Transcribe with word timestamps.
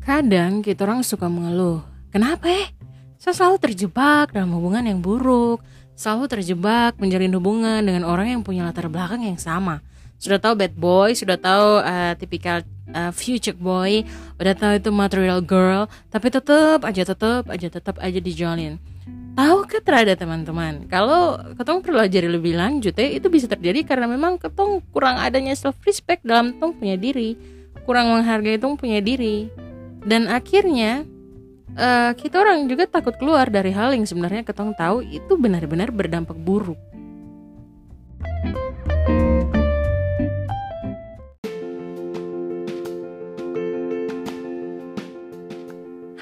Kadang 0.00 0.64
kita 0.64 0.88
orang 0.88 1.04
suka 1.04 1.28
mengeluh. 1.28 1.84
Kenapa 2.08 2.48
eh? 2.48 2.72
Saya 3.20 3.36
selalu 3.36 3.60
terjebak 3.60 4.32
dalam 4.32 4.56
hubungan 4.56 4.80
yang 4.88 5.04
buruk. 5.04 5.60
Selalu 5.92 6.32
terjebak 6.32 6.96
menjalin 6.96 7.36
hubungan 7.36 7.84
dengan 7.84 8.08
orang 8.08 8.32
yang 8.32 8.40
punya 8.40 8.64
latar 8.64 8.88
belakang 8.88 9.20
yang 9.20 9.36
sama. 9.36 9.84
Sudah 10.16 10.40
tahu 10.40 10.56
bad 10.56 10.72
boy, 10.72 11.12
sudah 11.12 11.36
tahu 11.36 11.84
uh, 11.84 12.12
tipikal 12.16 12.64
uh, 12.92 13.12
future 13.12 13.56
boy, 13.56 14.04
udah 14.36 14.52
tahu 14.56 14.72
itu 14.76 14.90
material 14.92 15.40
girl, 15.40 15.88
tapi 16.12 16.28
tetap 16.28 16.84
aja 16.84 17.02
tetap 17.08 17.48
aja 17.48 17.68
tetap 17.72 17.96
aja 18.00 18.20
dijalin. 18.20 18.76
Tahu 19.32 19.64
kan 19.64 19.80
terada 19.80 20.12
teman-teman, 20.12 20.84
kalau 20.92 21.40
ketong 21.56 21.80
pelajari 21.80 22.28
lebih 22.28 22.52
lanjut 22.52 22.92
ya 22.92 23.08
itu 23.08 23.32
bisa 23.32 23.48
terjadi 23.48 23.80
karena 23.88 24.12
memang 24.12 24.36
ketong 24.36 24.84
kurang 24.92 25.16
adanya 25.16 25.56
self 25.56 25.80
respect 25.88 26.20
dalam 26.20 26.52
tong 26.60 26.76
punya 26.76 27.00
diri, 27.00 27.40
kurang 27.88 28.12
menghargai 28.12 28.60
tong 28.60 28.76
punya 28.76 29.00
diri, 29.00 29.48
dan 30.04 30.28
akhirnya 30.32 31.04
uh, 31.76 32.12
kita 32.16 32.40
orang 32.40 32.64
juga 32.68 32.88
takut 32.88 33.16
keluar 33.20 33.52
dari 33.52 33.72
hal 33.72 33.92
yang 33.92 34.08
sebenarnya 34.08 34.46
ketong 34.46 34.72
tahu 34.72 35.04
itu 35.04 35.36
benar-benar 35.36 35.92
berdampak 35.92 36.36
buruk. 36.40 36.78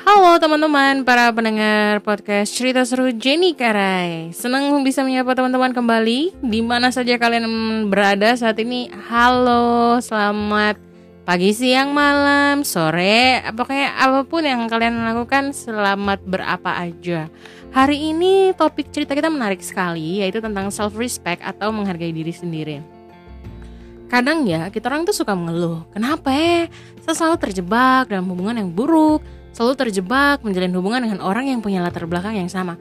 Halo 0.08 0.40
teman-teman, 0.40 1.04
para 1.04 1.30
pendengar 1.30 2.00
podcast 2.00 2.56
cerita 2.56 2.82
seru 2.82 3.12
Jenny 3.12 3.52
Karai. 3.52 4.32
Senang 4.32 4.72
bisa 4.80 5.04
menyapa 5.04 5.36
teman-teman 5.36 5.70
kembali. 5.76 6.32
Di 6.42 6.60
mana 6.64 6.88
saja 6.88 7.20
kalian 7.20 7.46
berada 7.92 8.32
saat 8.34 8.56
ini? 8.56 8.88
Halo, 9.12 10.00
selamat 10.00 10.87
pagi, 11.28 11.52
siang, 11.52 11.92
malam, 11.92 12.64
sore 12.64 13.44
Pokoknya 13.52 14.00
apa 14.00 14.24
pun 14.24 14.40
yang 14.48 14.64
kalian 14.64 14.96
lakukan, 15.04 15.52
selamat 15.52 16.24
berapa 16.24 16.88
aja 16.88 17.28
Hari 17.76 18.16
ini 18.16 18.56
topik 18.56 18.88
cerita 18.88 19.12
kita 19.12 19.28
menarik 19.28 19.60
sekali 19.60 20.24
Yaitu 20.24 20.40
tentang 20.40 20.72
self-respect 20.72 21.44
atau 21.44 21.68
menghargai 21.68 22.16
diri 22.16 22.32
sendiri 22.32 22.80
Kadang 24.08 24.48
ya, 24.48 24.72
kita 24.72 24.88
orang 24.88 25.04
tuh 25.04 25.12
suka 25.12 25.36
mengeluh 25.36 25.84
Kenapa 25.92 26.32
ya? 26.32 26.72
Saya 27.04 27.12
selalu 27.12 27.36
terjebak 27.44 28.08
dalam 28.08 28.24
hubungan 28.32 28.64
yang 28.64 28.72
buruk 28.72 29.20
selalu 29.58 29.74
terjebak 29.74 30.46
menjalin 30.46 30.70
hubungan 30.78 31.02
dengan 31.02 31.18
orang 31.18 31.50
yang 31.50 31.58
punya 31.58 31.82
latar 31.82 32.06
belakang 32.06 32.38
yang 32.38 32.46
sama. 32.46 32.78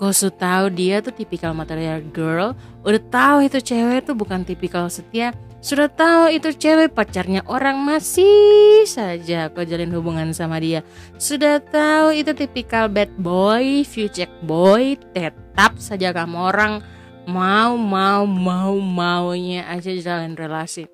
Gue 0.00 0.16
sudah 0.16 0.32
tahu 0.32 0.64
dia 0.72 1.04
tuh 1.04 1.12
tipikal 1.12 1.52
material 1.52 2.00
girl, 2.08 2.56
udah 2.88 3.02
tahu 3.12 3.44
itu 3.44 3.60
cewek 3.60 4.08
tuh 4.08 4.16
bukan 4.16 4.48
tipikal 4.48 4.88
setia, 4.88 5.36
sudah 5.60 5.92
tahu 5.92 6.32
itu 6.32 6.56
cewek 6.56 6.96
pacarnya 6.96 7.44
orang 7.44 7.76
masih 7.84 8.88
saja 8.88 9.52
kau 9.52 9.60
jalin 9.60 9.92
hubungan 9.92 10.32
sama 10.32 10.56
dia. 10.56 10.80
Sudah 11.20 11.60
tahu 11.60 12.16
itu 12.16 12.32
tipikal 12.32 12.88
bad 12.88 13.12
boy, 13.20 13.84
future 13.84 14.32
boy, 14.48 14.96
tetap 15.12 15.76
saja 15.76 16.16
kamu 16.16 16.48
orang 16.48 16.80
mau 17.28 17.76
mau 17.76 18.24
mau 18.24 18.72
maunya 18.80 19.68
aja 19.68 19.92
jalan 20.00 20.32
relasi. 20.32 20.88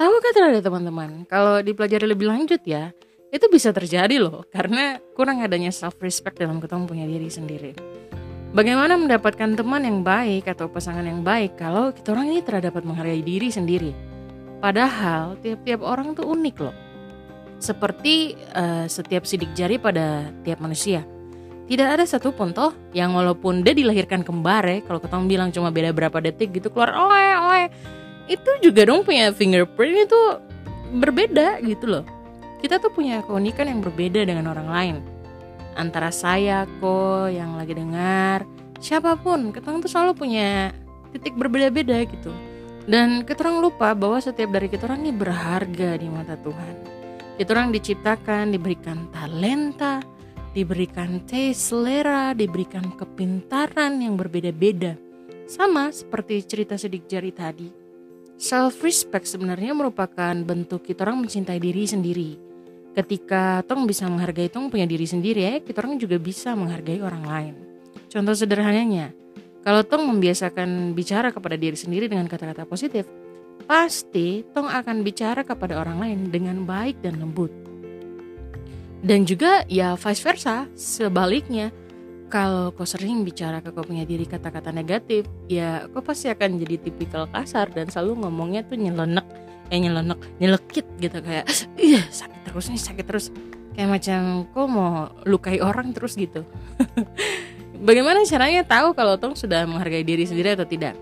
Tahu 0.00 0.14
kan 0.24 0.32
terhadap 0.32 0.64
teman-teman, 0.64 1.28
kalau 1.28 1.60
dipelajari 1.60 2.08
lebih 2.08 2.32
lanjut 2.32 2.64
ya, 2.64 2.96
itu 3.28 3.44
bisa 3.52 3.76
terjadi 3.76 4.16
loh 4.16 4.48
karena 4.48 4.96
kurang 5.12 5.44
adanya 5.44 5.68
self 5.68 6.00
respect 6.00 6.40
dalam 6.40 6.64
ketemu 6.64 6.88
punya 6.88 7.04
diri 7.04 7.28
sendiri. 7.28 7.72
Bagaimana 8.48 8.96
mendapatkan 8.96 9.54
teman 9.54 9.84
yang 9.84 10.00
baik 10.00 10.48
atau 10.48 10.72
pasangan 10.72 11.04
yang 11.04 11.20
baik 11.20 11.60
kalau 11.60 11.92
kita 11.92 12.16
orang 12.16 12.32
ini 12.32 12.40
tidak 12.40 12.72
dapat 12.72 12.82
menghargai 12.88 13.20
diri 13.20 13.52
sendiri? 13.52 13.92
Padahal 14.58 15.36
tiap-tiap 15.44 15.84
orang 15.84 16.16
tuh 16.16 16.24
unik 16.24 16.56
loh. 16.64 16.74
Seperti 17.60 18.38
uh, 18.56 18.88
setiap 18.88 19.28
sidik 19.28 19.52
jari 19.52 19.76
pada 19.76 20.32
tiap 20.42 20.64
manusia. 20.64 21.04
Tidak 21.68 21.84
ada 21.84 22.08
satu 22.08 22.32
pun 22.32 22.56
toh 22.56 22.72
yang 22.96 23.12
walaupun 23.12 23.60
dia 23.60 23.76
dilahirkan 23.76 24.24
kembar 24.24 24.64
ya, 24.64 24.80
kalau 24.80 25.04
ketemu 25.04 25.24
bilang 25.28 25.48
cuma 25.52 25.68
beda 25.68 25.92
berapa 25.92 26.16
detik 26.24 26.56
gitu 26.56 26.72
keluar 26.72 26.96
oe 26.96 27.28
oe. 27.52 27.64
Itu 28.32 28.48
juga 28.64 28.88
dong 28.88 29.04
punya 29.04 29.28
fingerprint 29.36 30.08
itu 30.08 30.20
berbeda 30.96 31.60
gitu 31.60 31.84
loh 31.84 32.04
kita 32.58 32.82
tuh 32.82 32.90
punya 32.90 33.22
keunikan 33.22 33.70
yang 33.70 33.80
berbeda 33.80 34.26
dengan 34.26 34.50
orang 34.50 34.68
lain. 34.68 34.96
Antara 35.78 36.10
saya, 36.10 36.66
kok 36.82 37.30
yang 37.30 37.54
lagi 37.54 37.70
dengar, 37.78 38.42
siapa 38.82 39.14
pun, 39.14 39.54
kita 39.54 39.78
tuh 39.78 39.86
selalu 39.86 40.12
punya 40.18 40.74
titik 41.14 41.38
berbeda-beda 41.38 42.02
gitu. 42.02 42.34
Dan 42.82 43.22
kita 43.22 43.46
orang 43.46 43.62
lupa 43.62 43.94
bahwa 43.94 44.18
setiap 44.18 44.50
dari 44.50 44.66
kita 44.66 44.90
orang 44.90 45.06
ini 45.06 45.14
berharga 45.14 45.94
di 45.94 46.10
mata 46.10 46.34
Tuhan. 46.34 46.74
Kita 47.38 47.54
orang 47.54 47.70
diciptakan, 47.70 48.50
diberikan 48.50 49.06
talenta, 49.14 50.02
diberikan 50.50 51.22
taste 51.30 51.70
selera, 51.70 52.34
diberikan 52.34 52.82
kepintaran 52.98 54.02
yang 54.02 54.18
berbeda-beda. 54.18 54.98
Sama 55.46 55.94
seperti 55.94 56.42
cerita 56.42 56.74
sidik 56.74 57.06
jari 57.06 57.30
tadi. 57.30 57.70
Self 58.34 58.82
respect 58.82 59.30
sebenarnya 59.30 59.78
merupakan 59.78 60.34
bentuk 60.42 60.82
kita 60.82 61.06
orang 61.06 61.22
mencintai 61.22 61.62
diri 61.62 61.86
sendiri 61.86 62.47
ketika 62.96 63.60
tong 63.68 63.84
bisa 63.84 64.08
menghargai 64.08 64.48
tong 64.48 64.72
punya 64.72 64.88
diri 64.88 65.04
sendiri 65.04 65.40
ya 65.44 65.52
kita 65.60 65.84
orang 65.84 66.00
juga 66.00 66.16
bisa 66.16 66.54
menghargai 66.56 67.00
orang 67.02 67.24
lain. 67.24 67.54
Contoh 68.08 68.34
sederhananya 68.34 69.12
kalau 69.62 69.84
tong 69.84 70.08
membiasakan 70.08 70.96
bicara 70.96 71.28
kepada 71.28 71.58
diri 71.58 71.76
sendiri 71.76 72.08
dengan 72.08 72.24
kata-kata 72.24 72.64
positif 72.64 73.04
pasti 73.68 74.46
tong 74.56 74.70
akan 74.70 75.04
bicara 75.04 75.44
kepada 75.44 75.76
orang 75.76 75.98
lain 76.00 76.18
dengan 76.32 76.64
baik 76.64 77.04
dan 77.04 77.20
lembut. 77.20 77.52
Dan 79.04 79.28
juga 79.28 79.62
ya 79.70 79.94
vice 79.94 80.22
versa 80.22 80.66
sebaliknya. 80.74 81.70
Kalau 82.28 82.76
kau 82.76 82.84
sering 82.84 83.24
bicara 83.24 83.64
ke 83.64 83.72
kau 83.72 83.80
punya 83.80 84.04
diri 84.04 84.28
kata-kata 84.28 84.68
negatif 84.68 85.24
ya 85.48 85.88
kau 85.88 86.04
pasti 86.04 86.28
akan 86.28 86.60
jadi 86.60 86.76
tipikal 86.76 87.24
kasar 87.32 87.72
dan 87.72 87.88
selalu 87.88 88.20
ngomongnya 88.20 88.68
tuh 88.68 88.76
nyelenek 88.76 89.24
eh 89.68 89.78
nyelenek 89.78 90.18
nyelekit 90.40 90.86
gitu 90.98 91.18
kayak 91.20 91.44
iya 91.76 92.00
sakit 92.08 92.48
terus 92.48 92.66
nih 92.72 92.80
sakit 92.80 93.04
terus. 93.04 93.26
Kayak 93.78 93.88
macam 93.94 94.20
kok 94.50 94.66
mau 94.66 95.14
lukai 95.22 95.62
orang 95.62 95.94
terus? 95.94 96.18
gitu. 96.18 96.42
Bagaimana 97.86 98.26
caranya 98.26 98.66
tahu 98.66 98.90
kalau 98.90 99.14
tong 99.22 99.38
sudah 99.38 99.62
menghargai 99.62 100.02
diri 100.02 100.26
sendiri 100.26 100.58
atau 100.58 100.66
tidak? 100.66 100.98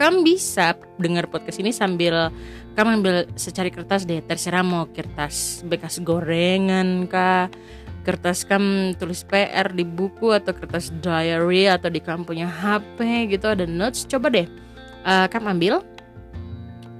Kamu 0.00 0.24
bisa 0.24 0.72
dengar 0.96 1.28
podcast 1.28 1.60
ini 1.60 1.74
sambil 1.74 2.32
kamu 2.78 3.02
ambil 3.02 3.14
secari 3.34 3.74
kertas 3.74 4.06
deh 4.06 4.22
terserah 4.22 4.62
mau 4.62 4.86
kertas 4.88 5.66
bekas 5.66 5.98
gorengan 5.98 7.10
kah 7.10 7.50
kertas 8.06 8.46
kamu 8.46 8.96
tulis 8.96 9.26
PR 9.26 9.68
di 9.74 9.84
buku 9.84 10.32
atau 10.32 10.56
kertas 10.56 10.88
diary 11.02 11.68
atau 11.68 11.92
di 11.92 12.00
kamu 12.00 12.24
punya 12.24 12.48
HP 12.48 13.28
gitu 13.36 13.52
ada 13.52 13.68
notes 13.68 14.08
coba 14.08 14.32
deh. 14.32 14.48
Uh, 15.04 15.28
kamu 15.28 15.60
ambil 15.60 15.74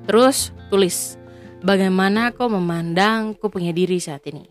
terus 0.04 0.53
Tulis, 0.69 1.17
bagaimana 1.65 2.29
kau 2.37 2.53
memandang 2.53 3.33
kau 3.33 3.49
punya 3.49 3.73
diri 3.73 3.97
saat 3.97 4.21
ini? 4.29 4.45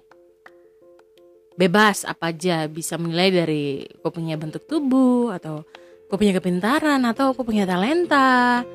Bebas 1.53 2.09
apa 2.09 2.33
aja 2.33 2.65
bisa 2.65 2.97
menilai 2.97 3.29
dari 3.29 3.85
kau 4.01 4.09
punya 4.09 4.33
bentuk 4.33 4.65
tubuh 4.65 5.29
atau 5.29 5.61
kau 6.09 6.17
punya 6.17 6.33
kepintaran 6.33 7.05
atau 7.05 7.37
kau 7.37 7.45
punya 7.45 7.69
talenta. 7.69 8.65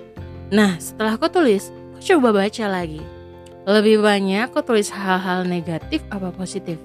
Nah 0.55 0.79
setelah 0.79 1.19
kau 1.19 1.27
tulis, 1.35 1.75
kau 1.99 2.15
coba 2.15 2.47
baca 2.47 2.65
lagi. 2.71 3.03
Lebih 3.67 4.07
banyak 4.07 4.55
kau 4.55 4.63
tulis 4.63 4.95
hal-hal 4.95 5.43
negatif 5.43 5.99
apa 6.15 6.31
positif. 6.31 6.79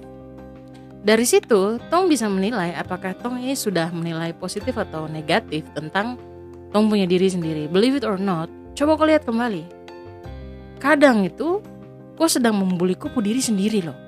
Dari 1.06 1.22
situ, 1.22 1.78
Tong 1.86 2.10
bisa 2.10 2.26
menilai 2.26 2.74
apakah 2.74 3.14
Tong 3.14 3.38
ini 3.38 3.54
sudah 3.54 3.94
menilai 3.94 4.34
positif 4.34 4.74
atau 4.74 5.06
negatif 5.06 5.70
tentang 5.70 6.18
Tong 6.74 6.90
punya 6.90 7.06
diri 7.06 7.30
sendiri. 7.30 7.70
Believe 7.70 8.02
it 8.02 8.06
or 8.06 8.18
not, 8.18 8.50
coba 8.74 8.98
kau 8.98 9.06
lihat 9.06 9.22
kembali 9.22 9.77
kadang 10.78 11.26
itu 11.26 11.60
kok 12.18 12.30
sedang 12.30 12.58
membuli 12.58 12.98
kupu 12.98 13.22
diri 13.22 13.38
sendiri 13.38 13.84
loh. 13.84 13.98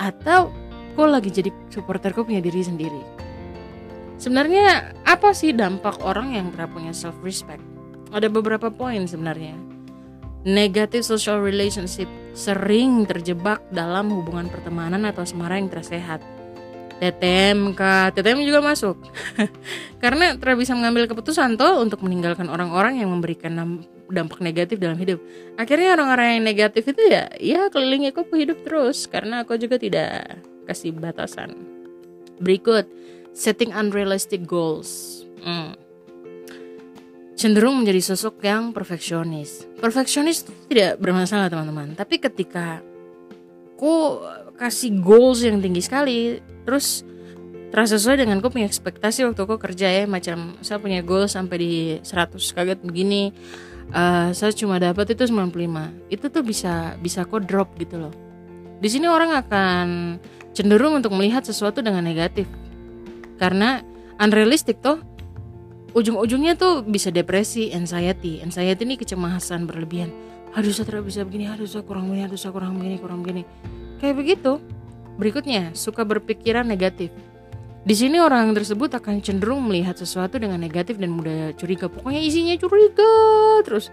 Atau 0.00 0.52
kok 0.98 1.08
lagi 1.08 1.30
jadi 1.30 1.48
supporter 1.72 2.12
kok 2.12 2.28
punya 2.28 2.44
diri 2.44 2.60
sendiri. 2.60 3.02
Sebenarnya 4.18 4.98
apa 5.06 5.30
sih 5.30 5.54
dampak 5.54 6.02
orang 6.02 6.34
yang 6.34 6.50
tidak 6.50 6.74
punya 6.74 6.90
self 6.90 7.14
respect 7.22 7.62
ada 8.10 8.26
beberapa 8.26 8.72
poin 8.72 9.04
sebenarnya. 9.04 9.54
Negative 10.48 11.04
social 11.04 11.42
relationship 11.44 12.08
sering 12.32 13.04
terjebak 13.04 13.60
dalam 13.74 14.10
hubungan 14.14 14.48
pertemanan 14.48 15.04
atau 15.04 15.26
asmara 15.26 15.58
yang 15.58 15.68
tersehat. 15.68 16.22
TTM 16.98 17.78
kah? 17.78 18.10
TTM 18.10 18.42
juga 18.42 18.58
masuk. 18.58 18.98
Karena 20.02 20.34
tidak 20.34 20.56
bisa 20.58 20.74
mengambil 20.74 21.06
keputusan 21.06 21.54
toh 21.54 21.78
untuk 21.78 22.02
meninggalkan 22.02 22.50
orang-orang 22.50 23.02
yang 23.02 23.10
memberikan 23.10 23.54
dampak 24.08 24.40
negatif 24.40 24.80
dalam 24.80 24.96
hidup. 24.96 25.20
Akhirnya 25.60 25.94
orang-orang 25.94 26.40
yang 26.40 26.44
negatif 26.44 26.88
itu 26.88 27.02
ya 27.08 27.28
ya 27.38 27.68
keliling 27.68 28.08
aku 28.08 28.24
hidup 28.34 28.60
terus 28.64 29.04
karena 29.06 29.44
aku 29.44 29.56
juga 29.60 29.76
tidak 29.76 30.40
kasih 30.68 30.96
batasan. 30.96 31.54
Berikut 32.40 32.88
setting 33.36 33.72
unrealistic 33.72 34.44
goals. 34.44 35.22
Hmm. 35.38 35.78
cenderung 37.38 37.78
menjadi 37.78 38.02
sosok 38.02 38.42
yang 38.42 38.74
perfeksionis. 38.74 39.62
Perfeksionis 39.78 40.42
tidak 40.66 40.98
bermasalah 40.98 41.46
teman-teman. 41.46 41.94
Tapi 41.94 42.18
ketika 42.18 42.82
ku 43.78 44.18
kasih 44.58 44.98
goals 44.98 45.46
yang 45.46 45.62
tinggi 45.62 45.78
sekali 45.78 46.42
terus 46.66 47.06
terasa 47.70 47.94
sesuai 47.94 48.26
dengan 48.26 48.42
kau 48.42 48.50
punya 48.50 48.66
ekspektasi 48.66 49.22
waktu 49.22 49.38
kau 49.46 49.60
kerja 49.60 49.86
ya 49.86 50.04
macam 50.10 50.58
saya 50.66 50.82
punya 50.82 51.00
goal 51.06 51.30
sampai 51.30 51.56
di 51.62 51.72
100 52.02 52.34
kaget 52.34 52.80
begini 52.82 53.30
uh, 53.92 54.30
saya 54.32 54.52
cuma 54.52 54.80
dapat 54.80 55.12
itu 55.12 55.24
95 55.28 56.12
itu 56.12 56.26
tuh 56.28 56.42
bisa 56.44 56.96
bisa 57.00 57.24
kau 57.24 57.40
drop 57.40 57.72
gitu 57.80 58.08
loh. 58.08 58.12
Di 58.78 58.86
sini 58.86 59.10
orang 59.10 59.34
akan 59.34 59.86
cenderung 60.54 60.98
untuk 60.98 61.14
melihat 61.14 61.42
sesuatu 61.42 61.82
dengan 61.82 62.02
negatif. 62.06 62.46
Karena 63.38 63.82
unrealistic 64.18 64.82
toh. 64.82 65.02
Ujung-ujungnya 65.96 66.54
tuh 66.54 66.84
bisa 66.84 67.08
depresi 67.08 67.72
anxiety. 67.72 68.44
Anxiety 68.44 68.84
ini 68.84 68.94
kecemasan 69.00 69.64
berlebihan. 69.66 70.12
Aduh 70.54 70.70
saya 70.70 70.86
tidak 70.94 71.10
bisa 71.10 71.26
begini. 71.26 71.50
Aduh 71.50 71.66
saya 71.66 71.82
kurang 71.82 72.12
begini 72.12 72.28
aduh 72.28 72.38
saya 72.38 72.52
kurang 72.54 72.78
begini 72.78 72.96
kurang 73.00 73.24
begini. 73.24 73.42
Kayak 73.98 74.16
begitu. 74.20 74.52
Berikutnya 75.18 75.74
suka 75.74 76.06
berpikiran 76.06 76.62
negatif 76.62 77.10
di 77.88 77.94
sini 77.96 78.20
orang 78.20 78.52
tersebut 78.52 78.92
akan 79.00 79.24
cenderung 79.24 79.64
melihat 79.64 79.96
sesuatu 79.96 80.36
dengan 80.36 80.60
negatif 80.60 81.00
dan 81.00 81.08
mudah 81.08 81.56
curiga. 81.56 81.88
Pokoknya 81.88 82.20
isinya 82.20 82.52
curiga 82.60 83.12
terus. 83.64 83.88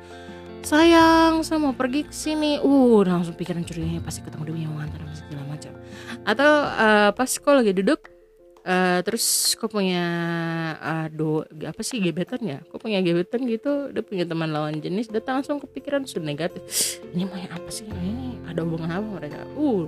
Sayang, 0.68 1.48
saya 1.48 1.64
mau 1.64 1.72
pergi 1.72 2.04
ke 2.04 2.12
sini. 2.12 2.60
Uh, 2.60 3.08
langsung 3.08 3.40
pikiran 3.40 3.64
curiganya 3.64 4.04
pasti 4.04 4.20
ketemu 4.20 4.52
dia 4.52 4.68
mantan 4.68 5.00
segala 5.16 5.48
macam. 5.48 5.72
Atau 6.28 6.52
uh, 6.68 7.10
pas 7.16 7.32
kau 7.40 7.56
lagi 7.56 7.72
duduk 7.72 8.12
uh, 8.68 9.00
terus 9.06 9.56
kau 9.56 9.72
punya 9.72 10.04
uh, 10.76 11.08
apa 11.64 11.80
sih 11.80 12.04
gebetan 12.04 12.44
ya? 12.44 12.60
Kau 12.68 12.82
punya 12.84 13.00
gebetan 13.00 13.48
gitu, 13.48 13.96
dia 13.96 14.04
punya 14.04 14.28
teman 14.28 14.52
lawan 14.52 14.76
jenis, 14.84 15.08
datang 15.08 15.40
langsung 15.40 15.64
kepikiran 15.64 16.04
sudah 16.04 16.28
negatif. 16.28 17.00
Ini 17.16 17.24
mau 17.32 17.40
apa 17.40 17.70
sih? 17.72 17.88
Ini 17.88 18.44
ada 18.52 18.60
hubungan 18.68 18.92
apa 18.92 19.08
mereka? 19.24 19.40
Uh, 19.56 19.88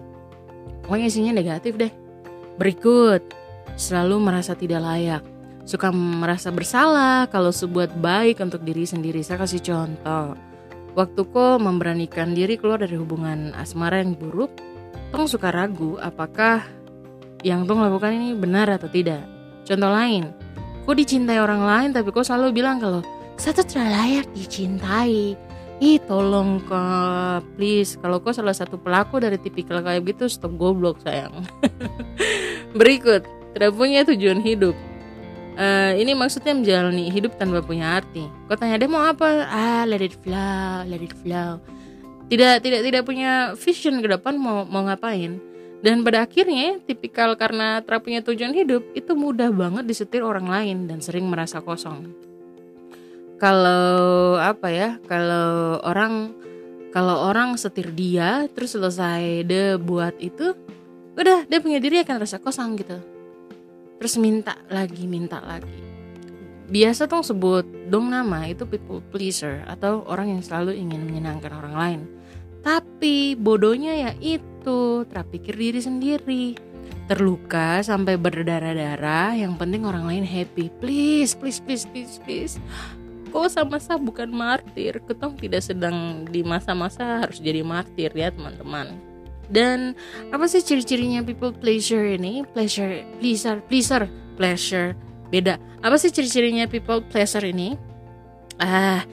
pokoknya 0.87 1.11
isinya 1.11 1.35
negatif 1.35 1.75
deh. 1.75 1.91
Berikut 2.55 3.46
selalu 3.75 4.21
merasa 4.23 4.55
tidak 4.55 4.85
layak, 4.85 5.23
suka 5.67 5.91
merasa 5.91 6.47
bersalah 6.47 7.27
kalau 7.27 7.51
sebuat 7.51 7.99
baik 7.99 8.39
untuk 8.39 8.63
diri 8.63 8.87
sendiri. 8.87 9.19
Saya 9.19 9.43
kasih 9.43 9.59
contoh. 9.59 10.39
Waktu 10.97 11.21
kok 11.29 11.61
memberanikan 11.61 12.33
diri 12.33 12.57
keluar 12.57 12.81
dari 12.81 12.97
hubungan 12.97 13.53
asmara 13.53 13.99
yang 14.01 14.15
buruk, 14.15 14.49
Tong 15.07 15.23
suka 15.23 15.55
ragu 15.55 15.95
apakah 16.03 16.67
yang 17.39 17.63
Tong 17.63 17.79
lakukan 17.79 18.11
ini 18.11 18.35
benar 18.35 18.67
atau 18.71 18.91
tidak. 18.91 19.23
Contoh 19.63 19.91
lain, 19.91 20.31
kok 20.83 20.95
dicintai 20.95 21.39
orang 21.39 21.63
lain 21.63 21.89
tapi 21.91 22.09
kok 22.11 22.27
selalu 22.27 22.55
bilang 22.55 22.79
kalau 22.79 23.03
saya 23.37 23.61
tuh 23.61 23.67
tidak 23.67 23.89
layak 23.93 24.27
dicintai. 24.33 25.37
Ih 25.77 26.01
tolong 26.09 26.57
kok 26.65 27.45
please 27.53 28.01
Kalau 28.01 28.17
kok 28.17 28.33
salah 28.33 28.57
satu 28.57 28.81
pelaku 28.81 29.21
dari 29.21 29.37
tipikal 29.37 29.85
kayak 29.85 30.09
gitu 30.09 30.25
Stop 30.25 30.57
goblok 30.57 30.97
sayang 31.05 31.45
Berikut 32.81 33.21
tidak 33.57 33.73
punya 33.73 34.05
tujuan 34.05 34.37
hidup. 34.37 34.77
Uh, 35.57 35.97
ini 35.97 36.13
maksudnya 36.13 36.53
menjalani 36.53 37.09
hidup 37.09 37.33
tanpa 37.41 37.65
punya 37.65 37.97
arti. 37.97 38.29
Kau 38.45 38.53
tanya 38.53 38.77
dia 38.77 38.85
mau 38.85 39.01
apa? 39.01 39.49
Ah, 39.49 39.83
let 39.89 40.05
it 40.05 40.13
flow, 40.21 40.85
let 40.85 41.01
it 41.01 41.17
flow. 41.17 41.57
Tidak 42.29 42.61
tidak 42.61 42.81
tidak 42.85 43.03
punya 43.09 43.57
vision 43.57 43.97
ke 43.97 44.07
depan 44.13 44.37
mau 44.37 44.61
mau 44.69 44.85
ngapain. 44.85 45.41
Dan 45.81 46.05
pada 46.05 46.29
akhirnya 46.29 46.77
tipikal 46.85 47.33
karena 47.33 47.81
tidak 47.81 48.05
punya 48.05 48.21
tujuan 48.21 48.53
hidup 48.53 48.85
itu 48.93 49.17
mudah 49.17 49.49
banget 49.49 49.89
disetir 49.89 50.21
orang 50.21 50.45
lain 50.45 50.85
dan 50.85 51.01
sering 51.01 51.25
merasa 51.25 51.57
kosong. 51.57 52.13
Kalau 53.41 54.37
apa 54.37 54.69
ya? 54.69 55.01
Kalau 55.09 55.81
orang 55.81 56.37
kalau 56.93 57.33
orang 57.33 57.57
setir 57.57 57.89
dia 57.97 58.45
terus 58.53 58.77
selesai 58.77 59.41
dia 59.41 59.81
buat 59.81 60.13
itu 60.21 60.53
udah 61.17 61.49
dia 61.49 61.57
punya 61.57 61.81
diri 61.81 61.97
akan 62.05 62.21
rasa 62.21 62.37
kosong 62.37 62.77
gitu 62.77 63.16
terus 63.97 64.15
minta 64.17 64.57
lagi 64.69 65.09
minta 65.09 65.41
lagi. 65.41 65.83
Biasa 66.67 67.07
tuh 67.07 67.23
sebut 67.23 67.63
dong 67.87 68.11
nama 68.11 68.43
itu 68.43 68.67
people 68.67 68.99
pleaser 68.99 69.63
atau 69.71 70.03
orang 70.03 70.35
yang 70.35 70.41
selalu 70.43 70.75
ingin 70.75 70.99
menyenangkan 71.07 71.53
orang 71.55 71.75
lain. 71.75 72.01
Tapi 72.59 73.39
bodohnya 73.39 73.95
ya 73.95 74.11
itu 74.19 75.07
terpikir 75.07 75.55
diri 75.55 75.79
sendiri. 75.79 76.45
Terluka 77.07 77.79
sampai 77.79 78.19
berdarah-darah 78.19 79.39
yang 79.39 79.55
penting 79.55 79.87
orang 79.87 80.11
lain 80.11 80.27
happy. 80.27 80.67
Please 80.83 81.31
please 81.31 81.63
please 81.63 81.87
please 81.87 82.19
please. 82.27 82.59
Kok 83.31 83.47
sama-sama 83.47 84.11
bukan 84.11 84.27
martir? 84.27 84.99
Ketong 85.07 85.39
tidak 85.39 85.63
sedang 85.63 86.27
di 86.27 86.43
masa-masa 86.43 87.23
harus 87.23 87.39
jadi 87.39 87.63
martir 87.63 88.11
ya 88.11 88.27
teman-teman 88.27 89.06
dan 89.47 89.95
apa 90.31 90.45
sih 90.51 90.59
ciri-cirinya 90.59 91.23
people 91.23 91.55
pleasure 91.55 92.03
ini? 92.03 92.43
Pleasure, 92.51 93.03
pleaser, 93.19 93.63
pleaser, 93.65 94.03
pleasure. 94.35 94.93
Beda. 95.27 95.59
Apa 95.83 95.95
sih 95.99 96.11
ciri-cirinya 96.11 96.67
people 96.67 97.03
pleaser 97.03 97.43
ini? 97.43 97.75
Ah, 98.59 99.03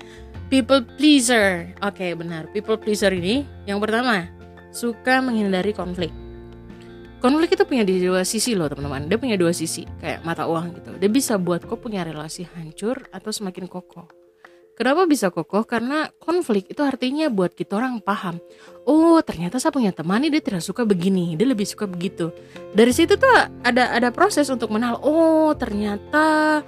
people 0.51 0.83
pleaser. 0.99 1.75
Oke, 1.83 2.03
okay, 2.03 2.11
benar. 2.15 2.51
People 2.51 2.79
pleaser 2.79 3.11
ini 3.15 3.47
yang 3.67 3.79
pertama, 3.79 4.27
suka 4.71 5.23
menghindari 5.23 5.75
konflik. 5.75 6.11
Konflik 7.25 7.57
itu 7.57 7.65
punya 7.65 7.89
dua 7.89 8.21
sisi 8.21 8.53
loh 8.53 8.69
teman-teman. 8.69 9.09
Dia 9.09 9.17
punya 9.17 9.41
dua 9.41 9.57
sisi, 9.57 9.89
kayak 10.03 10.29
mata 10.29 10.45
uang 10.45 10.77
gitu. 10.77 10.91
Dia 11.01 11.09
bisa 11.09 11.41
buat 11.41 11.65
kau 11.65 11.81
punya 11.81 12.05
relasi 12.05 12.45
hancur 12.45 13.09
atau 13.09 13.33
semakin 13.33 13.65
kokoh. 13.65 14.24
Kenapa 14.75 15.07
bisa 15.07 15.31
kokoh? 15.31 15.63
Karena 15.63 16.11
konflik 16.19 16.67
itu 16.67 16.83
artinya 16.83 17.31
buat 17.31 17.55
kita 17.55 17.79
orang 17.79 18.03
paham. 18.03 18.43
Oh 18.83 19.23
ternyata 19.23 19.63
saya 19.63 19.71
punya 19.71 19.95
teman 19.95 20.19
nih 20.27 20.35
dia 20.35 20.43
tidak 20.43 20.63
suka 20.67 20.83
begini, 20.83 21.39
dia 21.39 21.47
lebih 21.47 21.63
suka 21.63 21.87
begitu. 21.87 22.35
Dari 22.75 22.91
situ 22.91 23.15
tuh 23.15 23.31
ada 23.63 23.95
ada 23.95 24.11
proses 24.11 24.51
untuk 24.51 24.75
mengenal. 24.75 24.99
Oh 25.07 25.55
ternyata 25.55 26.61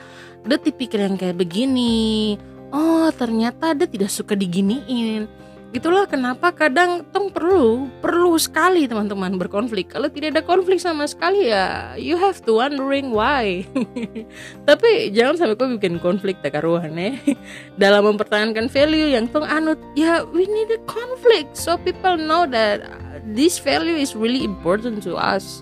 dia 0.46 0.58
tipikal 0.62 1.02
yang 1.02 1.18
kayak 1.18 1.34
begini. 1.34 2.38
Oh 2.70 3.10
ternyata 3.10 3.74
dia 3.74 3.90
tidak 3.90 4.14
suka 4.14 4.38
diginiin 4.38 5.45
Itulah 5.76 6.08
kenapa 6.08 6.56
kadang 6.56 7.04
tong 7.12 7.28
perlu 7.28 7.92
perlu 8.00 8.40
sekali 8.40 8.88
teman-teman 8.88 9.36
berkonflik. 9.36 9.92
Kalau 9.92 10.08
tidak 10.08 10.32
ada 10.32 10.42
konflik 10.48 10.80
sama 10.80 11.04
sekali 11.04 11.52
ya 11.52 11.92
you 12.00 12.16
have 12.16 12.40
to 12.40 12.56
wondering 12.56 13.12
why. 13.12 13.60
Tapi 14.68 15.12
jangan 15.12 15.36
sampai 15.36 15.60
kau 15.60 15.68
bikin 15.68 16.00
konflik 16.00 16.40
tak 16.40 16.56
karuan 16.56 16.96
ya. 16.96 17.20
Dalam 17.82 18.08
mempertahankan 18.08 18.72
value 18.72 19.12
yang 19.12 19.28
tong 19.28 19.44
anut, 19.44 19.76
ya 19.92 20.24
we 20.32 20.48
need 20.48 20.72
a 20.72 20.80
conflict 20.88 21.52
so 21.52 21.76
people 21.76 22.16
know 22.16 22.48
that 22.48 22.80
this 23.36 23.60
value 23.60 24.00
is 24.00 24.16
really 24.16 24.48
important 24.48 25.04
to 25.04 25.12
us. 25.12 25.60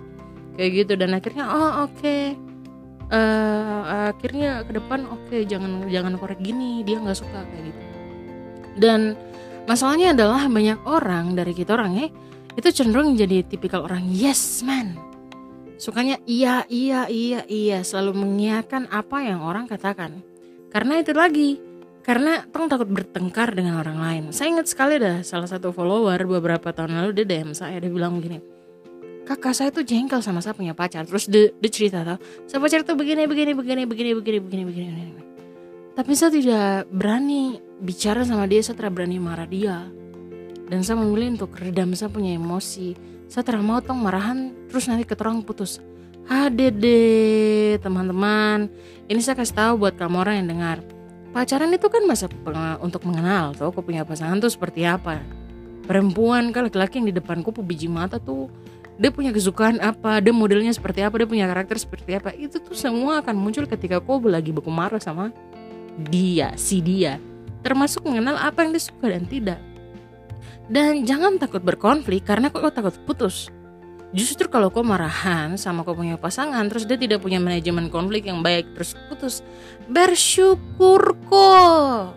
Kayak 0.55 0.87
gitu 0.87 0.93
dan 0.95 1.19
akhirnya 1.19 1.43
oh 1.51 1.91
oke. 1.91 1.99
Okay. 1.99 2.39
Uh, 3.11 3.83
eh, 3.85 4.15
akhirnya 4.15 4.63
ke 4.63 4.79
depan 4.79 5.11
oke 5.11 5.27
okay, 5.27 5.43
jangan 5.43 5.91
jangan 5.91 6.17
korek 6.17 6.41
gini 6.41 6.81
dia 6.89 6.97
nggak 6.97 7.21
suka 7.21 7.45
kayak 7.53 7.69
gitu 7.69 7.83
dan 8.81 9.15
Masalahnya 9.65 10.13
adalah 10.13 10.45
banyak 10.45 10.85
orang 10.85 11.33
dari 11.33 11.57
kita 11.57 11.73
orang 11.73 11.93
ya 11.97 12.07
itu 12.55 12.69
cenderung 12.71 13.17
jadi 13.17 13.41
tipikal 13.43 13.89
orang 13.89 14.05
yes 14.13 14.61
man. 14.61 14.95
Sukanya 15.81 16.21
iya 16.29 16.69
iya 16.69 17.09
iya 17.09 17.41
iya 17.49 17.79
selalu 17.81 18.25
mengiyakan 18.25 18.87
apa 18.93 19.25
yang 19.25 19.41
orang 19.41 19.65
katakan. 19.65 20.21
Karena 20.69 21.01
itu 21.01 21.17
lagi 21.17 21.59
karena 22.05 22.45
tong 22.53 22.69
takut 22.69 22.87
bertengkar 22.87 23.57
dengan 23.57 23.81
orang 23.81 23.97
lain. 23.97 24.25
Saya 24.37 24.53
ingat 24.53 24.69
sekali 24.69 25.01
dah 25.01 25.25
salah 25.25 25.49
satu 25.49 25.73
follower 25.73 26.21
beberapa 26.29 26.71
tahun 26.71 27.01
lalu 27.01 27.25
dia 27.25 27.27
DM 27.27 27.57
saya 27.57 27.81
dia 27.81 27.89
bilang 27.89 28.21
gini, 28.21 28.45
kakak 29.25 29.57
saya 29.57 29.73
tuh 29.73 29.83
jengkel 29.83 30.21
sama 30.21 30.45
saya 30.45 30.53
punya 30.53 30.77
pacar 30.77 31.09
terus 31.09 31.25
dia, 31.27 31.49
dia 31.57 31.71
cerita 31.73 32.05
tau 32.05 32.21
saya 32.45 32.61
pacar 32.61 32.85
tuh 32.85 32.95
begini 32.95 33.25
begini 33.25 33.57
begini 33.57 33.83
begini 33.89 34.13
begini 34.13 34.39
begini 34.45 34.65
begini, 34.69 34.91
begini. 34.93 35.34
Tapi 35.95 36.13
saya 36.19 36.35
tidak 36.35 36.91
berani 36.91 37.63
bicara 37.79 38.27
sama 38.27 38.51
dia 38.51 38.67
saya 38.67 38.75
tidak 38.75 38.99
berani 38.99 39.23
marah 39.23 39.47
dia. 39.47 39.87
Dan 40.67 40.83
saya 40.83 40.99
memilih 40.99 41.39
untuk 41.39 41.55
redam 41.55 41.95
saya 41.95 42.11
punya 42.11 42.35
emosi. 42.35 42.99
Saya 43.31 43.47
tidak 43.47 43.63
mau 43.63 43.79
tong 43.79 44.03
marahan 44.03 44.51
terus 44.67 44.91
nanti 44.91 45.07
keterang 45.07 45.47
putus. 45.47 45.79
Dede 46.51 47.77
teman-teman 47.85 48.67
ini 49.07 49.21
saya 49.21 49.37
kasih 49.39 49.55
tahu 49.55 49.73
buat 49.87 49.95
kamu 49.95 50.17
orang 50.19 50.35
yang 50.43 50.49
dengar. 50.57 50.79
Pacaran 51.31 51.71
itu 51.75 51.87
kan 51.87 52.03
masa 52.07 52.27
untuk 52.81 53.03
mengenal 53.07 53.53
tuh 53.55 53.71
aku 53.71 53.85
punya 53.85 54.03
pasangan 54.03 54.41
tuh 54.41 54.51
seperti 54.51 54.89
apa. 54.89 55.21
Perempuan 55.85 56.49
kan 56.51 56.67
laki-laki 56.67 56.99
yang 56.99 57.13
di 57.13 57.15
depanku 57.15 57.53
biji 57.53 57.87
mata 57.93 58.17
tuh 58.17 58.49
dia 58.95 59.11
punya 59.11 59.35
kesukaan 59.35 59.83
apa, 59.83 60.23
dia 60.23 60.31
modelnya 60.31 60.71
seperti 60.71 61.03
apa, 61.03 61.19
dia 61.19 61.27
punya 61.27 61.51
karakter 61.51 61.77
seperti 61.83 62.15
apa, 62.15 62.31
itu 62.31 62.63
tuh 62.63 62.79
semua 62.79 63.19
akan 63.27 63.35
muncul 63.35 63.67
ketika 63.67 63.99
kau 63.99 64.23
lagi 64.23 64.55
beku 64.55 64.71
marah 64.71 65.03
sama 65.03 65.35
dia, 65.99 66.53
si 66.57 66.83
dia 66.83 67.21
termasuk 67.65 68.05
mengenal 68.05 68.37
apa 68.37 68.63
yang 68.63 68.77
dia 68.77 68.85
suka 68.85 69.09
dan 69.09 69.25
tidak. 69.25 69.59
Dan 70.69 71.09
jangan 71.09 71.41
takut 71.41 71.65
berkonflik 71.65 72.29
karena 72.29 72.53
kok 72.53 72.77
takut 72.77 72.93
putus. 73.09 73.49
Justru 74.15 74.47
kalau 74.47 74.71
kau 74.71 74.87
marahan 74.87 75.59
sama 75.59 75.83
kau 75.83 75.97
punya 75.97 76.15
pasangan 76.15 76.63
terus 76.71 76.87
dia 76.87 76.95
tidak 76.95 77.19
punya 77.19 77.43
manajemen 77.43 77.91
konflik 77.91 78.31
yang 78.31 78.45
baik 78.45 78.71
terus 78.77 78.95
putus, 79.11 79.43
bersyukur 79.91 81.19
kok. 81.27 82.15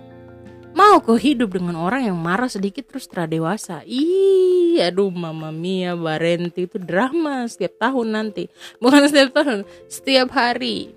Mau 0.77 1.01
kau 1.01 1.17
hidup 1.17 1.57
dengan 1.57 1.73
orang 1.73 2.05
yang 2.05 2.13
marah 2.13 2.45
sedikit 2.45 2.85
terus 2.85 3.09
dewasa? 3.09 3.81
Ih, 3.81 4.77
aduh 4.77 5.09
mama 5.09 5.49
mia 5.49 5.97
barenti 5.97 6.69
itu 6.69 6.77
drama 6.77 7.49
setiap 7.49 7.81
tahun 7.81 8.13
nanti 8.13 8.45
bukan 8.77 9.09
setiap 9.09 9.41
tahun 9.41 9.65
setiap 9.89 10.29
hari 10.29 10.93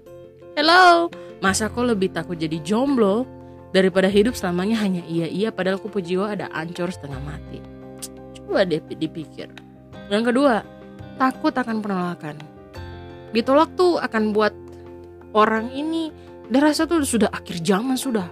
hello 0.53 1.09
masa 1.41 1.73
kau 1.73 1.85
lebih 1.85 2.13
takut 2.13 2.37
jadi 2.37 2.61
jomblo 2.61 3.25
daripada 3.73 4.07
hidup 4.07 4.37
selamanya 4.37 4.77
hanya 4.81 5.03
iya 5.09 5.27
iya 5.27 5.49
padahal 5.49 5.81
kupu 5.81 6.05
jiwa 6.05 6.37
ada 6.37 6.53
ancur 6.53 6.93
setengah 6.93 7.21
mati? 7.25 7.59
Coba 8.37 8.69
deh 8.69 8.81
dipikir. 8.93 9.49
Yang 10.13 10.33
kedua 10.33 10.65
takut 11.17 11.53
akan 11.57 11.81
penolakan. 11.81 12.37
Ditolak 13.31 13.73
tuh 13.79 13.97
akan 14.03 14.35
buat 14.35 14.53
orang 15.33 15.71
ini 15.73 16.11
dia 16.51 16.61
rasa 16.61 16.85
tuh 16.85 17.07
sudah 17.07 17.31
akhir 17.31 17.63
zaman 17.63 17.95
sudah. 17.95 18.27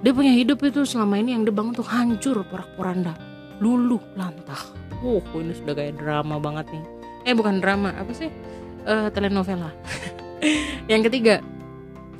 Dia 0.00 0.12
punya 0.16 0.32
hidup 0.32 0.60
itu 0.64 0.84
selama 0.84 1.20
ini 1.20 1.36
yang 1.36 1.44
dia 1.44 1.52
bangun 1.52 1.76
tuh 1.76 1.84
hancur 1.84 2.40
porak-poranda 2.48 3.16
luluh 3.60 4.00
lantah. 4.16 4.60
Oh 5.00 5.20
ini 5.36 5.56
sudah 5.56 5.72
kayak 5.76 5.96
drama 6.00 6.36
banget 6.36 6.68
nih. 6.72 6.84
Eh 7.28 7.34
bukan 7.36 7.60
drama 7.60 7.92
apa 7.96 8.12
sih? 8.12 8.28
Uh, 8.84 9.12
telenovela. 9.12 9.72
Yang 10.90 11.12
ketiga 11.12 11.44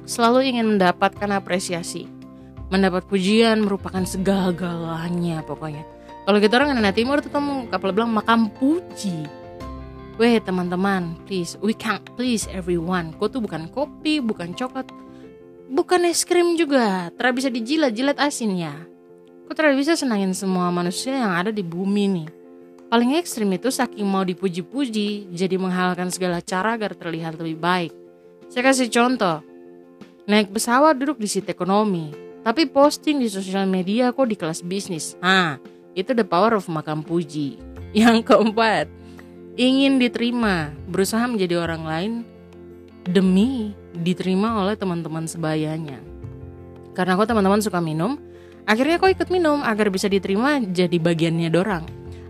selalu 0.05 0.55
ingin 0.55 0.77
mendapatkan 0.77 1.31
apresiasi 1.33 2.07
mendapat 2.71 3.05
pujian 3.09 3.61
merupakan 3.65 4.05
segala-galanya 4.07 5.43
pokoknya 5.45 5.83
kalau 6.29 6.39
kita 6.39 6.61
orang 6.61 6.79
anak 6.79 6.95
timur 6.95 7.19
tuh 7.19 7.33
kamu 7.33 7.69
kapal 7.73 7.91
bilang 7.91 8.13
makam 8.15 8.53
puji 8.55 9.41
Weh 10.21 10.37
teman-teman, 10.37 11.17
please, 11.25 11.57
we 11.65 11.73
can't 11.73 12.05
please 12.13 12.45
everyone. 12.53 13.17
Kau 13.17 13.33
tuh 13.33 13.41
bukan 13.41 13.73
kopi, 13.73 14.21
bukan 14.21 14.53
coklat, 14.53 14.85
bukan 15.73 16.05
es 16.05 16.29
krim 16.29 16.61
juga. 16.61 17.09
Tidak 17.09 17.33
bisa 17.33 17.49
dijilat-jilat 17.49 18.21
asinnya. 18.21 18.85
Kau 19.49 19.57
tidak 19.57 19.81
bisa 19.81 19.97
senangin 19.97 20.37
semua 20.37 20.69
manusia 20.69 21.17
yang 21.17 21.33
ada 21.33 21.49
di 21.49 21.65
bumi 21.65 22.05
nih. 22.05 22.29
Paling 22.93 23.17
ekstrim 23.17 23.49
itu 23.57 23.73
saking 23.73 24.05
mau 24.05 24.21
dipuji-puji, 24.21 25.33
jadi 25.33 25.57
menghalalkan 25.57 26.13
segala 26.13 26.45
cara 26.45 26.77
agar 26.77 26.93
terlihat 26.93 27.41
lebih 27.41 27.57
baik. 27.57 27.93
Saya 28.53 28.69
kasih 28.69 28.93
contoh, 28.93 29.41
naik 30.31 30.55
pesawat 30.55 30.95
duduk 30.95 31.19
di 31.19 31.27
seat 31.27 31.51
ekonomi, 31.51 32.15
tapi 32.47 32.71
posting 32.71 33.19
di 33.19 33.27
sosial 33.27 33.67
media 33.67 34.15
kok 34.15 34.31
di 34.31 34.39
kelas 34.39 34.63
bisnis. 34.63 35.19
Nah, 35.19 35.59
itu 35.99 36.15
the 36.15 36.23
power 36.23 36.55
of 36.55 36.71
makam 36.71 37.03
puji. 37.03 37.59
Yang 37.91 38.31
keempat, 38.31 38.87
ingin 39.59 39.99
diterima, 39.99 40.71
berusaha 40.87 41.27
menjadi 41.27 41.59
orang 41.59 41.83
lain 41.83 42.13
demi 43.03 43.75
diterima 43.91 44.63
oleh 44.63 44.79
teman-teman 44.79 45.27
sebayanya. 45.27 45.99
Karena 46.95 47.19
kok 47.19 47.27
teman-teman 47.27 47.59
suka 47.59 47.83
minum, 47.83 48.23
akhirnya 48.71 49.03
kok 49.03 49.11
ikut 49.11 49.29
minum 49.35 49.67
agar 49.67 49.91
bisa 49.91 50.07
diterima 50.07 50.63
jadi 50.63 50.95
bagiannya 51.03 51.51
dorang. 51.51 51.85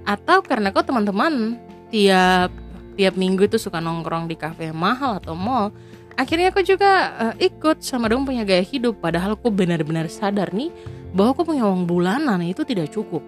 Atau 0.09 0.41
karena 0.41 0.73
kok 0.73 0.89
teman-teman 0.89 1.61
tiap 1.93 2.49
tiap 2.97 3.15
minggu 3.17 3.49
itu 3.49 3.61
suka 3.61 3.81
nongkrong 3.81 4.29
di 4.29 4.37
kafe 4.41 4.73
mahal 4.73 5.21
atau 5.21 5.37
mall, 5.37 5.73
akhirnya 6.17 6.51
kok 6.51 6.67
juga 6.67 6.91
uh, 7.19 7.35
ikut 7.39 7.83
sama 7.85 8.11
dong 8.11 8.27
punya 8.27 8.43
gaya 8.47 8.65
hidup 8.65 8.99
padahal 8.99 9.37
kok 9.37 9.53
benar-benar 9.53 10.11
sadar 10.11 10.51
nih 10.51 10.73
bahwa 11.15 11.35
kok 11.35 11.47
punya 11.47 11.67
uang 11.67 11.85
bulanan 11.87 12.43
itu 12.43 12.63
tidak 12.67 12.91
cukup. 12.91 13.23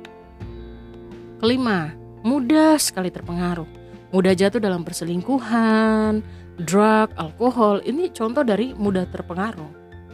Kelima, 1.43 1.91
mudah 2.23 2.79
sekali 2.79 3.11
terpengaruh 3.11 3.83
mudah 4.13 4.37
jatuh 4.37 4.61
dalam 4.61 4.85
perselingkuhan, 4.85 6.21
drug, 6.63 7.09
alkohol. 7.17 7.81
Ini 7.83 8.13
contoh 8.13 8.45
dari 8.45 8.77
mudah 8.77 9.09
terpengaruh. 9.09 9.73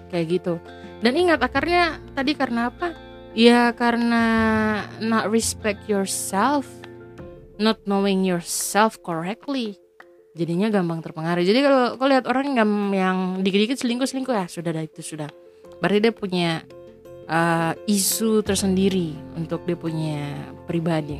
Kayak 0.09 0.27
gitu. 0.41 0.55
Dan 1.05 1.19
ingat 1.19 1.43
akarnya 1.43 2.01
tadi 2.15 2.33
karena 2.33 2.73
apa? 2.73 2.95
Ya 3.37 3.71
karena 3.77 4.25
not 5.05 5.29
respect 5.29 5.85
yourself, 5.87 6.65
not 7.61 7.77
knowing 7.85 8.25
yourself 8.25 8.97
correctly. 9.05 9.77
Jadinya 10.39 10.71
gampang 10.71 11.03
terpengaruh. 11.03 11.43
Jadi 11.43 11.59
kalau 11.67 11.99
kau 11.99 12.07
lihat 12.07 12.31
orang 12.31 12.55
yang, 12.55 12.71
yang 12.95 13.19
dikit-dikit 13.43 13.83
selingkuh-selingkuh 13.83 14.35
ya 14.39 14.47
sudah 14.47 14.71
dah 14.71 14.85
itu 14.87 15.03
sudah. 15.03 15.27
Berarti 15.83 15.99
dia 15.99 16.15
punya 16.15 16.63
uh, 17.27 17.75
isu 17.91 18.47
tersendiri 18.47 19.19
untuk 19.35 19.67
dia 19.67 19.75
punya 19.75 20.47
pribadi. 20.71 21.19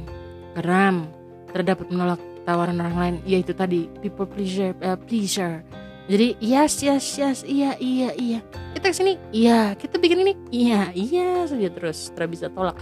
Keram, 0.55 1.11
terdapat 1.51 1.91
menolak 1.91 2.23
tawaran 2.49 2.81
orang 2.81 2.97
lain 2.97 3.17
yaitu 3.29 3.53
tadi 3.53 3.93
people 4.01 4.25
pleasure 4.25 4.73
uh, 4.81 4.97
pleasure 4.97 5.61
jadi 6.09 6.33
yes 6.41 6.81
yes 6.81 7.05
yes 7.21 7.39
iya 7.45 7.77
iya 7.77 8.17
iya 8.17 8.41
kita 8.73 8.89
ke 8.89 8.97
sini 8.97 9.13
iya 9.37 9.77
kita 9.77 10.01
bikin 10.01 10.25
ini 10.25 10.33
iya 10.49 10.89
iya 10.97 11.45
saja 11.45 11.69
terus 11.69 12.09
tidak 12.17 12.33
bisa 12.33 12.49
tolak 12.49 12.81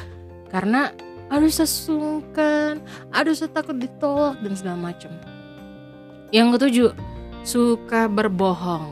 karena 0.55 0.95
aduh 1.27 1.51
saya 1.51 1.67
sungkan 1.67 2.79
aduh 3.11 3.35
saya 3.35 3.51
takut 3.51 3.75
ditolak 3.75 4.39
dan 4.39 4.55
segala 4.55 4.95
macam 4.95 5.11
yang 6.31 6.55
ketujuh 6.55 6.95
suka 7.47 8.11
berbohong. 8.11 8.91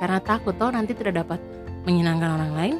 Karena 0.00 0.18
takut 0.18 0.56
tau 0.58 0.72
nanti 0.72 0.96
tidak 0.96 1.22
dapat 1.22 1.38
menyenangkan 1.86 2.30
orang 2.38 2.52
lain 2.54 2.76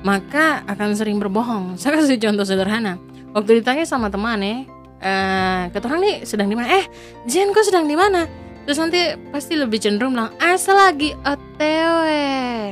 maka 0.00 0.64
akan 0.64 0.96
sering 0.96 1.20
berbohong. 1.20 1.74
Saya 1.80 2.00
kasih 2.00 2.20
contoh 2.20 2.44
sederhana. 2.44 2.96
Waktu 3.30 3.62
ditanya 3.62 3.86
sama 3.86 4.10
teman 4.10 4.42
ya 4.42 4.66
uh, 5.00 5.62
kata 5.70 5.86
orang 5.86 6.02
nih 6.02 6.16
sedang 6.26 6.50
di 6.50 6.56
mana? 6.58 6.68
Eh 6.82 6.84
Jen 7.30 7.54
kok 7.54 7.62
sedang 7.62 7.86
di 7.86 7.94
mana? 7.94 8.26
Terus 8.66 8.78
nanti 8.78 9.00
pasti 9.32 9.56
lebih 9.56 9.80
cenderung 9.80 10.14
bilang 10.14 10.30
ah, 10.36 10.58
lagi 10.58 11.14
otw 11.24 12.06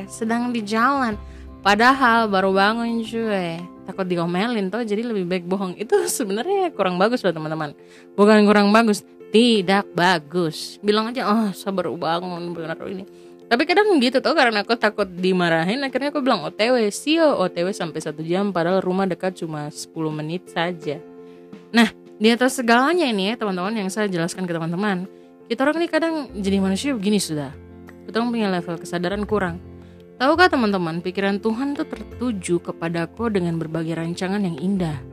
sedang 0.07 0.51
di 0.51 0.61
jalan. 0.63 1.15
Padahal 1.59 2.31
baru 2.31 2.55
bangun 2.55 3.03
cuy. 3.03 3.59
Takut 3.83 4.05
diomelin 4.05 4.69
tuh 4.69 4.85
jadi 4.85 5.01
lebih 5.01 5.25
baik 5.25 5.43
bohong. 5.49 5.75
Itu 5.79 6.05
sebenarnya 6.19 6.75
kurang 6.75 6.99
bagus 6.99 7.23
loh 7.23 7.31
teman-teman. 7.31 7.71
Bukan 8.19 8.45
kurang 8.45 8.75
bagus 8.75 9.03
tidak 9.29 9.85
bagus. 9.93 10.81
Bilang 10.81 11.13
aja 11.13 11.29
oh 11.29 11.49
sabar 11.53 11.89
bangun 11.89 12.53
benar 12.53 12.77
ini. 12.89 13.05
Tapi 13.49 13.65
kadang 13.65 13.97
gitu 13.97 14.21
tuh 14.21 14.37
karena 14.37 14.61
aku 14.61 14.77
takut 14.77 15.09
dimarahin 15.09 15.81
akhirnya 15.81 16.13
aku 16.13 16.21
bilang 16.21 16.45
otw 16.45 16.77
sio 16.93 17.33
otw 17.41 17.73
sampai 17.73 17.97
satu 17.97 18.21
jam 18.21 18.53
padahal 18.53 18.77
rumah 18.77 19.09
dekat 19.09 19.41
cuma 19.41 19.69
10 19.73 19.89
menit 20.13 20.45
saja. 20.53 21.01
Nah 21.73 21.89
di 22.21 22.29
atas 22.29 22.61
segalanya 22.61 23.09
ini 23.09 23.33
ya 23.33 23.41
teman-teman 23.41 23.73
yang 23.73 23.89
saya 23.89 24.05
jelaskan 24.05 24.45
ke 24.45 24.53
teman-teman 24.53 25.09
kita 25.49 25.65
orang 25.65 25.81
ini 25.81 25.89
kadang 25.89 26.15
jadi 26.37 26.61
manusia 26.61 26.93
begini 26.93 27.17
sudah. 27.17 27.49
Kita 28.05 28.21
punya 28.21 28.53
level 28.53 28.77
kesadaran 28.77 29.25
kurang. 29.25 29.57
Tahukah 30.21 30.45
teman-teman 30.45 31.01
pikiran 31.01 31.41
Tuhan 31.41 31.73
itu 31.73 31.89
tertuju 31.89 32.55
kepadaku 32.61 33.33
dengan 33.33 33.57
berbagai 33.57 33.97
rancangan 33.97 34.45
yang 34.45 34.61
indah 34.61 35.08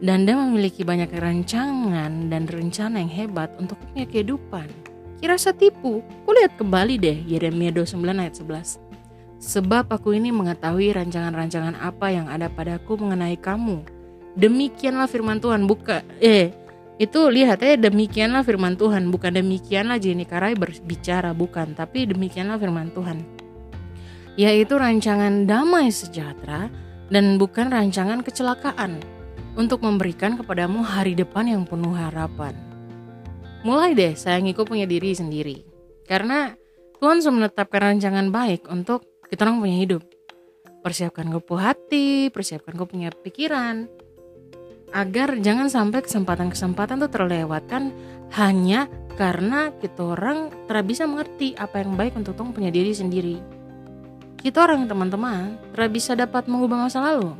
dan 0.00 0.24
dia 0.24 0.36
memiliki 0.36 0.80
banyak 0.80 1.12
rancangan 1.12 2.32
dan 2.32 2.48
rencana 2.48 3.04
yang 3.04 3.12
hebat 3.12 3.52
untuk 3.60 3.76
punya 3.92 4.08
kehidupan. 4.08 4.68
Kira 5.20 5.36
saya 5.36 5.52
tipu, 5.52 6.00
ku 6.24 6.30
lihat 6.32 6.56
kembali 6.56 6.96
deh 6.96 7.18
Yeremia 7.28 7.68
29 7.76 8.00
ayat 8.16 8.34
11. 8.40 8.80
Sebab 9.40 9.92
aku 9.92 10.16
ini 10.16 10.32
mengetahui 10.32 10.96
rancangan-rancangan 10.96 11.76
apa 11.76 12.12
yang 12.12 12.28
ada 12.28 12.48
padaku 12.48 12.96
mengenai 12.96 13.36
kamu, 13.36 13.84
demikianlah 14.38 15.10
firman 15.10 15.42
Tuhan 15.42 15.66
buka 15.66 16.06
eh 16.22 16.54
itu 17.00 17.32
lihat 17.32 17.64
ya 17.64 17.80
demikianlah 17.80 18.44
firman 18.44 18.76
Tuhan 18.76 19.08
bukan 19.08 19.32
demikianlah 19.40 19.96
Jenny 19.96 20.28
Karai 20.28 20.52
berbicara 20.54 21.32
bukan 21.32 21.72
tapi 21.72 22.04
demikianlah 22.04 22.60
firman 22.60 22.92
Tuhan 22.92 23.24
yaitu 24.38 24.76
rancangan 24.78 25.48
damai 25.48 25.90
sejahtera 25.90 26.70
dan 27.10 27.40
bukan 27.40 27.72
rancangan 27.72 28.22
kecelakaan 28.22 29.02
untuk 29.60 29.84
memberikan 29.84 30.40
kepadamu 30.40 30.80
hari 30.80 31.12
depan 31.12 31.44
yang 31.44 31.68
penuh 31.68 31.92
harapan 31.92 32.56
mulai 33.60 33.92
deh 33.92 34.16
saya 34.16 34.40
ngikut 34.40 34.64
punya 34.64 34.88
diri 34.88 35.12
sendiri 35.12 35.60
karena 36.08 36.56
Tuhan 36.96 37.20
sudah 37.20 37.44
menetapkan 37.44 37.92
rancangan 37.92 38.32
baik 38.32 38.64
untuk 38.72 39.04
kita 39.28 39.44
orang 39.44 39.60
punya 39.60 39.76
hidup 39.84 40.02
persiapkan 40.80 41.28
kau 41.28 41.60
hati 41.60 42.32
persiapkan 42.32 42.72
kau 42.72 42.88
punya 42.88 43.12
pikiran 43.12 43.84
agar 44.90 45.38
jangan 45.38 45.70
sampai 45.70 46.02
kesempatan-kesempatan 46.02 46.98
tuh 47.06 47.12
terlewatkan 47.12 47.94
hanya 48.34 48.90
karena 49.14 49.70
kita 49.78 50.16
orang 50.16 50.50
tidak 50.66 50.84
bisa 50.86 51.04
mengerti 51.06 51.54
apa 51.58 51.82
yang 51.82 51.94
baik 51.94 52.16
untuk 52.16 52.34
tong 52.34 52.50
punya 52.56 52.72
diri 52.72 52.90
sendiri. 52.94 53.36
Kita 54.40 54.64
orang 54.64 54.88
teman-teman 54.88 55.60
tidak 55.76 55.90
bisa 55.92 56.16
dapat 56.16 56.48
mengubah 56.48 56.88
masa 56.88 57.04
lalu. 57.04 57.36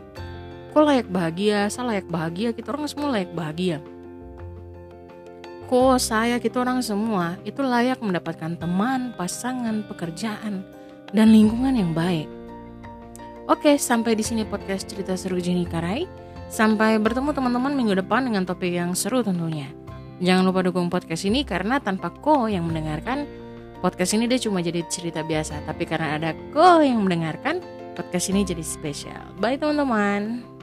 Kok 0.71 0.87
layak 0.87 1.11
bahagia, 1.11 1.67
saya 1.67 1.99
layak 1.99 2.07
bahagia, 2.07 2.55
kita 2.55 2.71
orang 2.71 2.87
semua 2.87 3.11
layak 3.11 3.35
bahagia. 3.35 3.83
Kok 5.67 5.99
saya, 5.99 6.39
kita 6.39 6.63
orang 6.63 6.79
semua 6.79 7.39
itu 7.43 7.59
layak 7.63 7.99
mendapatkan 7.99 8.55
teman, 8.55 9.11
pasangan, 9.19 9.83
pekerjaan, 9.91 10.63
dan 11.11 11.35
lingkungan 11.35 11.75
yang 11.75 11.91
baik. 11.91 12.31
Oke, 13.51 13.75
sampai 13.83 14.15
di 14.15 14.23
sini 14.23 14.47
podcast 14.47 14.87
cerita 14.87 15.19
seru 15.19 15.43
Jenny 15.43 15.67
Karai. 15.67 16.07
Sampai 16.47 17.03
bertemu 17.03 17.35
teman-teman 17.35 17.75
minggu 17.75 17.99
depan 17.99 18.27
dengan 18.27 18.47
topik 18.47 18.71
yang 18.71 18.95
seru 18.95 19.27
tentunya. 19.27 19.71
Jangan 20.23 20.47
lupa 20.47 20.63
dukung 20.63 20.87
podcast 20.87 21.27
ini 21.27 21.43
karena 21.43 21.83
tanpa 21.83 22.15
ko 22.15 22.47
yang 22.47 22.71
mendengarkan, 22.71 23.27
podcast 23.83 24.15
ini 24.15 24.31
dia 24.31 24.39
cuma 24.39 24.63
jadi 24.63 24.87
cerita 24.87 25.27
biasa. 25.27 25.67
Tapi 25.67 25.83
karena 25.83 26.15
ada 26.15 26.31
ko 26.55 26.79
yang 26.79 27.03
mendengarkan, 27.03 27.59
podcast 27.99 28.31
ini 28.31 28.47
jadi 28.47 28.63
spesial. 28.63 29.35
Bye 29.43 29.59
teman-teman. 29.59 30.60